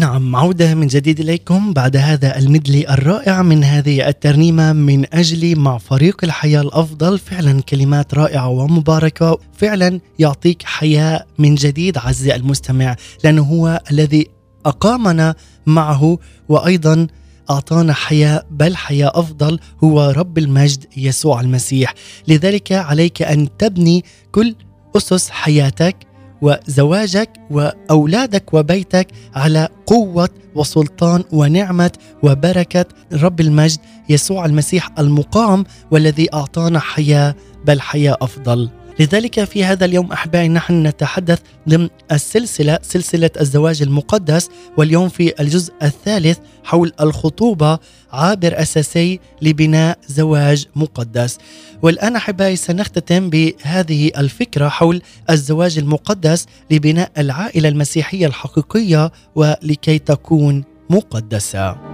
[0.00, 5.78] نعم عودة من جديد إليكم بعد هذا المدلي الرائع من هذه الترنيمة من أجلي مع
[5.78, 7.18] فريق الحياة الأفضل.
[7.18, 14.26] فعلا كلمات رائعة ومباركة فعلا يعطيك حياة من جديد عزيزي المستمع لأنه هو الذي
[14.66, 15.34] أقامنا
[15.66, 17.06] معه وأيضا
[17.50, 21.94] أعطانا حياة بل حياة أفضل هو رب المجد يسوع المسيح.
[22.28, 24.54] لذلك عليك أن تبني كل
[24.96, 26.09] أسس حياتك
[26.42, 31.90] وزواجك وأولادك وبيتك على قوة وسلطان ونعمة
[32.22, 33.78] وبركة رب المجد
[34.08, 37.34] يسوع المسيح المقام والذي أعطانا حياة
[37.64, 38.70] بل حياة أفضل.
[39.00, 45.72] لذلك في هذا اليوم أحبائي نحن نتحدث ضمن السلسلة سلسلة الزواج المقدس واليوم في الجزء
[45.82, 47.78] الثالث حول الخطوبة
[48.12, 51.38] عابر أساسي لبناء زواج مقدس.
[51.82, 61.89] والآن أحبائي سنختتم بهذه الفكرة حول الزواج المقدس لبناء العائلة المسيحية الحقيقية ولكي تكون مقدسة.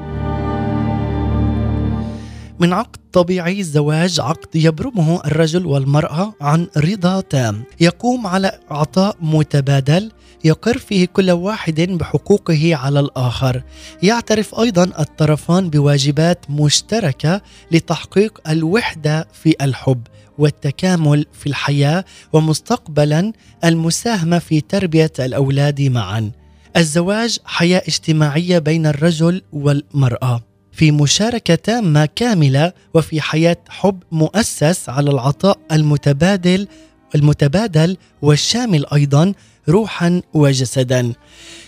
[2.61, 7.63] من عقد طبيعي الزواج عقد يبرمه الرجل والمرأة عن رضا تام.
[7.81, 10.13] يقوم على عطاء متبادل
[10.45, 13.63] يقر فيه كل واحد بحقوقه على الآخر.
[14.03, 17.41] يعترف أيضا الطرفان بواجبات مشتركة
[17.73, 20.01] لتحقيق الوحدة في الحب
[20.39, 23.33] والتكامل في الحياة ومستقبلا
[23.65, 26.31] المساهمة في تربية الأولاد معا.
[26.77, 30.56] الزواج حياة اجتماعية بين الرجل والمرأة.
[30.77, 36.69] في مشاركة تامة كاملة وفي حياة حب مؤسس على العطاء المتبادل
[37.15, 39.33] المتبادل والشامل أيضا
[39.69, 41.13] روحا وجسدا.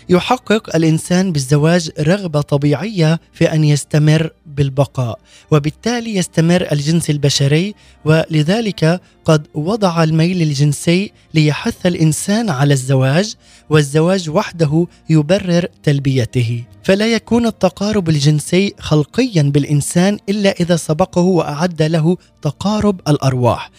[0.09, 5.19] يحقق الإنسان بالزواج رغبة طبيعية في أن يستمر بالبقاء
[5.51, 7.75] وبالتالي يستمر الجنس البشري
[8.05, 13.35] ولذلك قد وضع الميل الجنسي ليحث الإنسان على الزواج
[13.69, 16.63] والزواج وحده يبرر تلبيته.
[16.83, 23.71] فلا يكون التقارب الجنسي خلقيا بالإنسان إلا إذا سبقه وأعد له تقارب الأرواح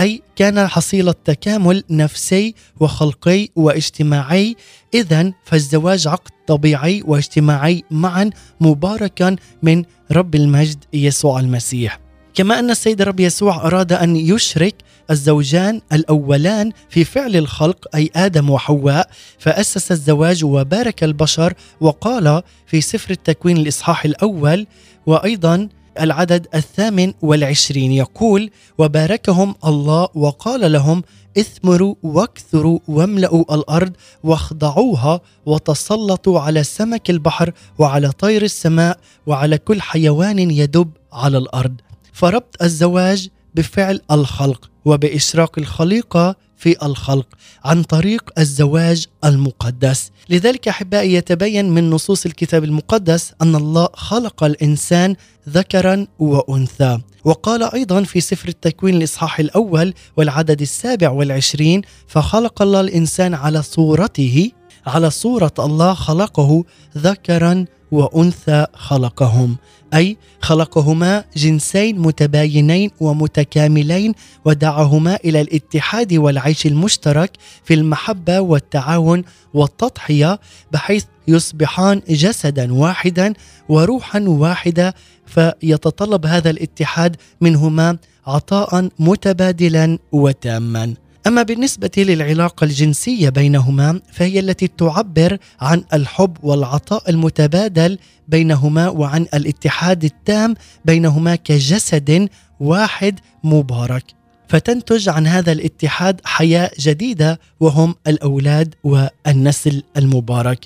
[0.00, 4.56] أي كان حصيله تكامل نفسي وخلقي واجتماعي.
[4.94, 12.00] اذا فالزواج عقد طبيعي واجتماعي معا مباركا من رب المجد يسوع المسيح.
[12.34, 14.74] كما أن السيد الرب يسوع أراد أن يشرك
[15.10, 23.10] الزوجان الأولان في فعل الخلق أي آدم وحواء فأسس الزواج وبارك البشر وقال في سفر
[23.10, 24.66] التكوين الإصحاح الأول
[25.06, 25.68] وأيضا
[26.00, 27.92] العدد الثامن والعشرين.
[27.92, 31.02] يقول وباركهم الله وقال لهم
[31.38, 33.92] اثمروا واكثروا واملأوا الأرض
[34.24, 41.74] واخضعوها وتسلطوا على سمك البحر وعلى طير السماء وعلى كل حيوان يدب على الأرض.
[42.12, 47.26] فربط الزواج بفعل الخلق وبإشراق الخليقة في الخلق
[47.64, 50.10] عن طريق الزواج المقدس.
[50.28, 55.16] لذلك أحبائي يتبين من نصوص الكتاب المقدس أن الله خلق الإنسان
[55.48, 56.98] ذكرا وأنثى.
[57.24, 64.50] وقال أيضا في سفر التكوين الإصحاح الأول والعدد السابع والعشرين فخلق الله الإنسان على صورته
[64.86, 66.64] على صورة الله خلقه
[66.98, 69.56] ذكرا وأنثى خلقهم.
[69.94, 74.14] أي خلقهما جنسين متباينين ومتكاملين
[74.44, 77.30] ودعاهما إلى الاتحاد والعيش المشترك
[77.64, 79.24] في المحبة والتعاون
[79.54, 80.40] والتضحية
[80.72, 83.32] بحيث يصبحان جسدا واحدا
[83.68, 84.94] وروحا واحدة
[85.26, 90.94] فيتطلب هذا الاتحاد منهما عطاء متبادلا وتاما.
[91.28, 97.98] أما بالنسبة للعلاقة الجنسية بينهما فهي التي تعبر عن الحب والعطاء المتبادل
[98.28, 100.54] بينهما وعن الاتحاد التام
[100.84, 102.28] بينهما كجسد
[102.60, 104.04] واحد مبارك.
[104.48, 110.58] فتنتج عن هذا الاتحاد حياة جديدة وهم الأولاد والنسل المبارك.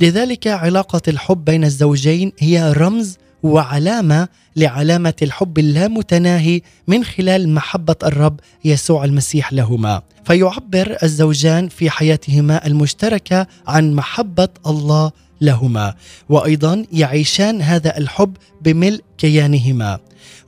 [0.00, 8.40] لذلك علاقة الحب بين الزوجين هي رمز وعلامة لعلامة الحب اللامتناهي من خلال محبة الرب
[8.64, 10.02] يسوع المسيح لهما.
[10.24, 15.94] فيعبر الزوجان في حياتهما المشتركة عن محبة الله لهما
[16.28, 19.98] وأيضا يعيشان هذا الحب بملء كيانهما.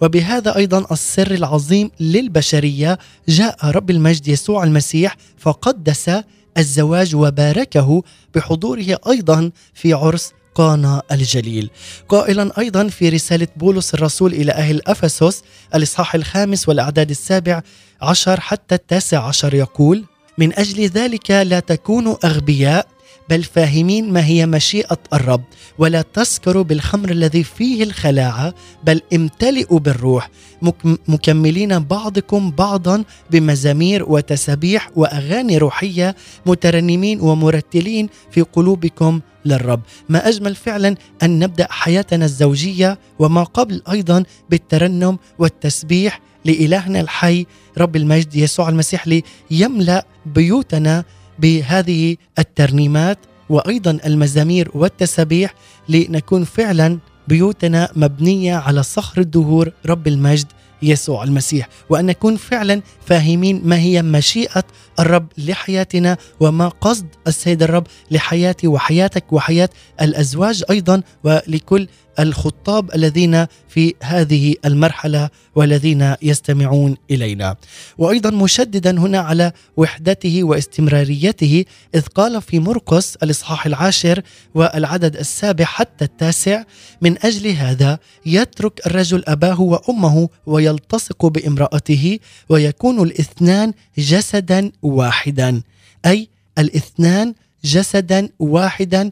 [0.01, 6.11] وبهذا أيضا السر العظيم للبشرية جاء رب المجد يسوع المسيح فقدس
[6.59, 8.03] الزواج وباركه
[8.35, 11.71] بحضوره أيضا في عرس قانا الجليل.
[12.09, 15.43] قائلا أيضا في رسالة بولس الرسول إلى أهل أفسس
[15.75, 17.63] الإصحاح الخامس والأعداد السابع
[18.03, 20.05] عشر حتى التاسع عشر يقول
[20.39, 22.94] من أجل ذلك لا تكونوا أغبياء
[23.31, 25.43] بل فاهمين ما هي مشيئة الرب
[25.79, 28.55] ولا تسكروا بالخمر الذي فيه الخلاعة
[28.85, 30.31] بل امتلئوا بالروح.
[30.63, 36.17] مك- مكملين بعضكم بعضا بمزامير وتسابيح وأغاني روحية
[36.47, 39.81] مترنمين ومرتلين في قلوبكم للرب.
[40.09, 47.47] ما أجمل فعلا أن نبدأ حياتنا الزوجية وما قبل أيضا بالترنم والتسبيح لإلهنا الحي
[47.79, 49.05] رب المجد يسوع المسيح
[49.51, 51.05] ليملأ بيوتنا
[51.39, 53.19] بهذه الترنيمات
[53.49, 55.55] وأيضا المزامير والتسابيح
[55.89, 60.47] لنكون فعلا بيوتنا مبنية على صخر الدهور رب المجد
[60.83, 64.65] يسوع المسيح وأن نكون فعلا فاهمين ما هي مشيئة
[65.01, 69.69] الرب لحياتنا وما قصد السيد الرب لحياتي وحياتك وحياة
[70.01, 71.89] الأزواج أيضا ولكل
[72.19, 77.57] الخطاب الذين في هذه المرحلة والذين يستمعون إلينا.
[77.99, 84.23] وأيضا مشددا هنا على وحدته واستمراريته إذ قال في مرقس الإصحاح العاشر
[84.55, 86.63] والعدد السابع حتى التاسع
[87.03, 95.63] من أجل هذا يترك الرجل أباه وأمه ويلتصق بامرأته ويكون الاثنان جسدا واحدا.
[96.07, 97.35] أي الاثنان
[97.65, 99.11] جسدا واحدا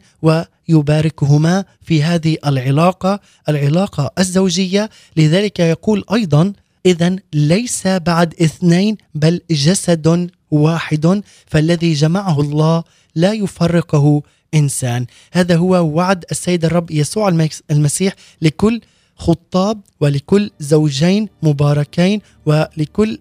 [0.68, 4.90] ويباركهما في هذه العلاقة العلاقة الزوجية.
[5.16, 6.52] لذلك يقول أيضا
[6.86, 12.84] اذا ليس بعد اثنين بل جسد واحد فالذي جمعه الله
[13.14, 14.22] لا يفرقه
[14.54, 15.06] إنسان.
[15.32, 18.80] هذا هو وعد السيد الرب يسوع المس- المسيح لكل
[19.16, 23.18] خطاب ولكل زوجين مباركين ولكل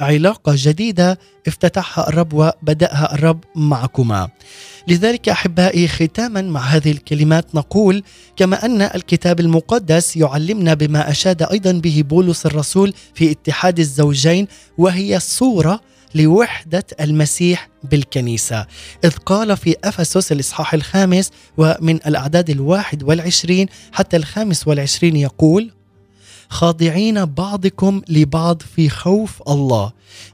[0.00, 4.28] علاقة جديدة افتتحها الرب وبدأها الرب معكما.
[4.88, 8.02] لذلك أحبائي ختاما مع هذه الكلمات نقول
[8.36, 14.46] كما أن الكتاب المقدس يعلمنا بما أشاد أيضا به بولس الرسول في اتحاد الزوجين
[14.78, 15.80] وهي صورة
[16.14, 18.66] لوحدة المسيح بالكنيسة.
[19.04, 25.70] إذ قال في أفسس الإصحاح الخامس ومن الأعداد الواحد والعشرين حتى الخامس والعشرين يقول
[26.50, 29.92] خاضعين بعضكم لبعض في خوف الله.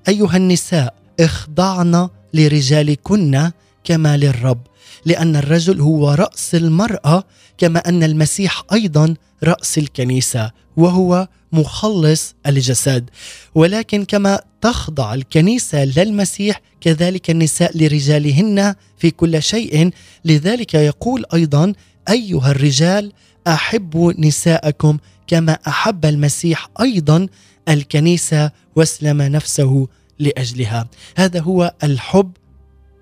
[0.09, 3.51] أيها النساء اخضعن لرجالكن
[3.85, 4.61] كما للرب
[5.05, 7.25] لأن الرجل هو رأس المرأة
[7.59, 9.15] كما أن المسيح أيضا
[9.45, 13.11] رأس الكنيسة وهو مخلص الجسد.
[13.55, 19.91] ولكن كما تخضع الكنيسة للمسيح كذلك النساء لرجالهن في كل شيء.
[20.25, 21.73] لذلك يقول أيضا
[22.09, 23.13] أيها الرجال
[23.47, 27.27] أحبوا نساءكم كما أحب المسيح أيضا
[27.69, 30.89] الكنيسة واسلم نفسه لأجلها.
[31.17, 32.31] هذا هو الحب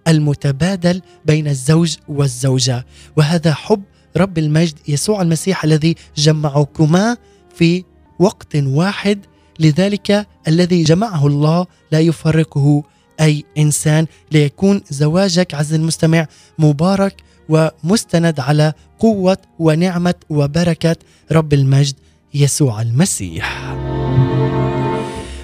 [0.08, 2.86] المتبادل بين الزوج والزوجة.
[3.16, 3.82] وهذا حب
[4.16, 7.16] رب المجد يسوع المسيح الذي جمعكما
[7.54, 7.84] في
[8.18, 9.18] وقت واحد.
[9.60, 12.82] لذلك الذي جمعه الله لا يفرقه
[13.20, 14.06] أي إنسان.
[14.32, 16.26] ليكون زواجك عز المستمع
[16.58, 20.96] مبارك ومستند على قوة ونعمة وبركة
[21.32, 21.94] رب المجد.
[22.34, 23.74] يسوع المسيح.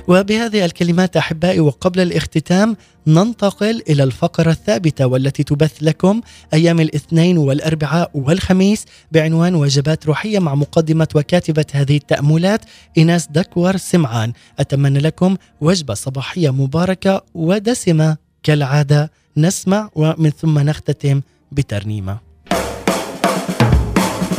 [0.09, 2.77] وبهذه الكلمات أحبائي وقبل الاختتام
[3.07, 6.21] ننتقل إلى الفقرة الثابتة والتي تبث لكم
[6.55, 12.61] أيام الاثنين والأربعاء والخميس بعنوان وجبات روحية مع مقدمة وكاتبة هذه التأملات
[12.99, 14.33] إيناس دكور سمعان.
[14.59, 18.17] أتمنى لكم وجبة صباحية مباركة ودسمة.
[18.43, 21.21] كالعادة نسمع ومن ثم نختتم
[21.53, 22.19] بترنيمة.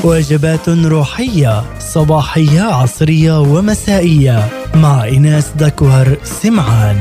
[0.03, 4.39] وجبات روحية صباحية عصرية ومسائية.
[4.75, 6.97] مع إناس دكوهر سمعان.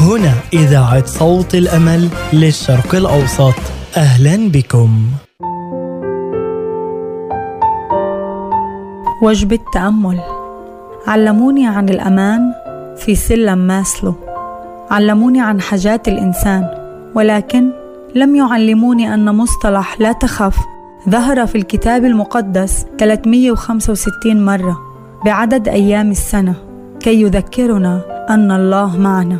[0.00, 3.54] هنا إذاعة صوت الأمل للشرق الأوسط.
[3.96, 5.06] أهلا بكم.
[9.22, 10.20] وجبة تأمل
[11.06, 12.40] علموني عن الأمان
[12.96, 14.14] في سلم ماسلو.
[14.90, 16.68] علموني عن حاجات الإنسان
[17.14, 17.70] ولكن
[18.14, 20.56] لم يعلموني أن مصطلح لا تخف
[21.08, 24.78] ظهر في الكتاب المقدس 365 مرة
[25.24, 26.54] بعدد أيام السنة
[27.00, 28.00] كي يذكرنا
[28.30, 29.36] أن الله معنا.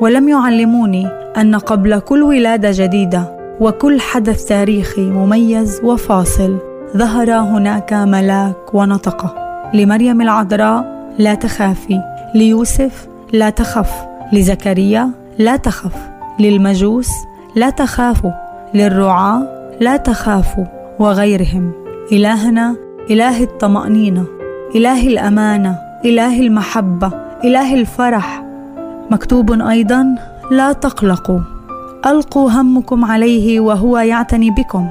[0.00, 6.56] ولم يعلموني أن قبل كل ولادة جديدة وكل حدث تاريخي مميز وفاصل
[6.96, 9.34] ظهر هناك ملاك ونطق
[9.74, 12.00] لمريم العذراء لا تخافي
[12.34, 13.90] ليوسف لا تخف
[14.32, 15.96] لزكريا لا تخف
[16.40, 17.10] للمجوس
[17.56, 18.32] لا تخافوا
[18.74, 19.42] للرعاة
[19.80, 20.79] لا تخافوا.
[21.00, 21.72] وغيرهم.
[22.12, 22.76] إلهنا
[23.10, 24.24] إله الطمأنينة
[24.74, 27.10] إله الأمانة إله المحبة
[27.44, 28.44] إله الفرح.
[29.10, 30.14] مكتوب أيضا
[30.50, 31.40] لا تقلقوا.
[32.06, 34.88] ألقوا همكم عليه وهو يعتني بكم.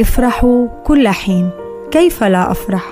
[0.00, 1.50] افرحوا كل حين.
[1.90, 2.84] كيف لا أفرح؟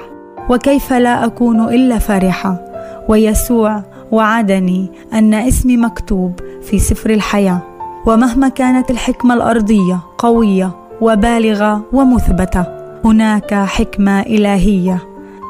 [0.50, 2.60] وكيف لا أكون إلا فرحة؟
[3.08, 3.82] ويسوع
[4.12, 6.32] وعدني أن اسمي مكتوب
[6.62, 7.62] في سفر الحياة.
[8.06, 10.70] ومهما كانت الحكمة الأرضية قوية
[11.00, 12.64] وبالغة ومثبتة.
[13.04, 15.02] هناك حكمة إلهية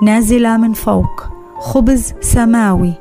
[0.03, 1.25] نازلة من فوق
[1.61, 2.93] خبز سماوي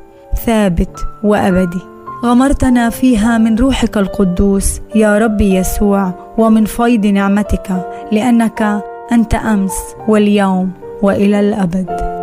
[0.46, 1.80] ثابت وأبدي.
[2.24, 8.82] غمرتنا فيها من روحك القدوس يا ربي يسوع ومن فيض نعمتك لأنك
[9.12, 9.76] أنت أمس
[10.08, 10.70] واليوم
[11.02, 12.17] وإلى الأبد.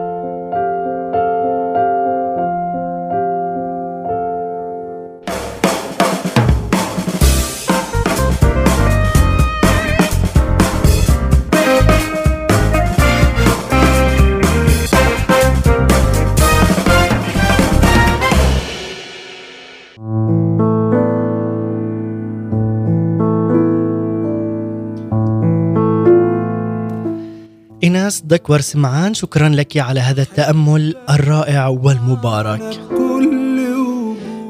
[28.06, 32.80] إناس إيناس دكور سمعان شكرا لك على هذا التأمل الرائع والمبارك.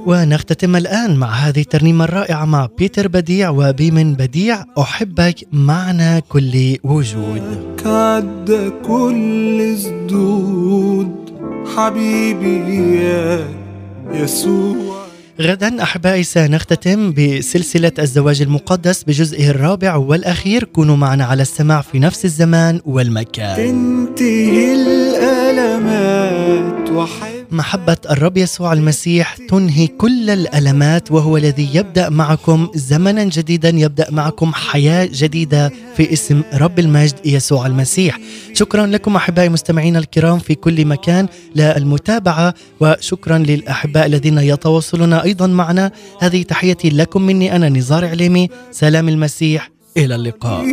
[0.05, 4.63] ونختتم الآن مع هذه الترنيمة الرائعة مع بيتر بديع وبيمن بديع.
[4.79, 7.41] أحبك معنى كل وجود.
[7.85, 11.15] عدى كل سدود
[11.75, 13.47] حبيبي يا
[14.13, 15.04] يسوع.
[15.41, 20.63] غدا أحبائي سنختتم بسلسلة الزواج المقدس بجزئه الرابع والأخير.
[20.63, 23.55] كونوا معنا على السماع في نفس الزمان والمكان.
[23.57, 26.09] تنتهي الألمات
[26.89, 34.11] وحب محبة الرب يسوع المسيح تنهي كل الألمات وهو الذي يبدأ معكم زمنا جديدا يبدأ
[34.11, 38.19] معكم حياة جديدة في اسم رب المجد يسوع المسيح.
[38.53, 45.91] شكرا لكم أحبائي مستمعينا الكرام في كل مكان للمتابعة وشكرا للأحباء الذين يتواصلون أيضا معنا.
[46.21, 48.49] هذه تحيتي لكم مني أنا نزار عليمي.
[48.71, 50.65] سلام المسيح إلى اللقاء.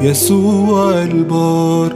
[0.03, 1.93] يسوع البار.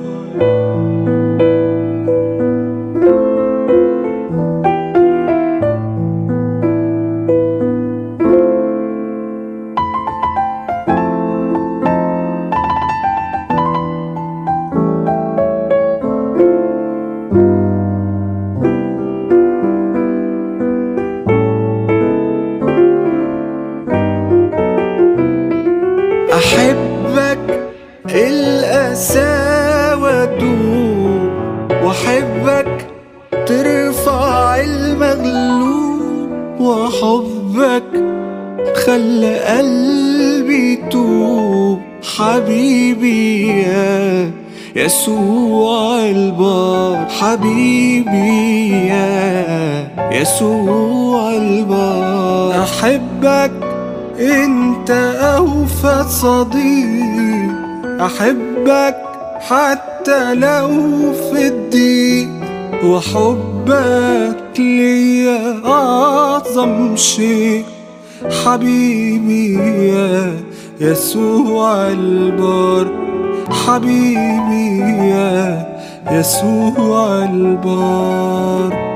[58.67, 58.97] احبك
[59.41, 60.69] حتى لو
[61.13, 62.29] في الضيق
[62.85, 67.65] وحبك ليا أعظم شيء
[68.45, 69.55] حبيبي
[69.89, 70.35] يا
[70.81, 72.89] يسوع البار
[73.51, 75.67] حبيبي يا
[76.11, 78.96] يسوع البار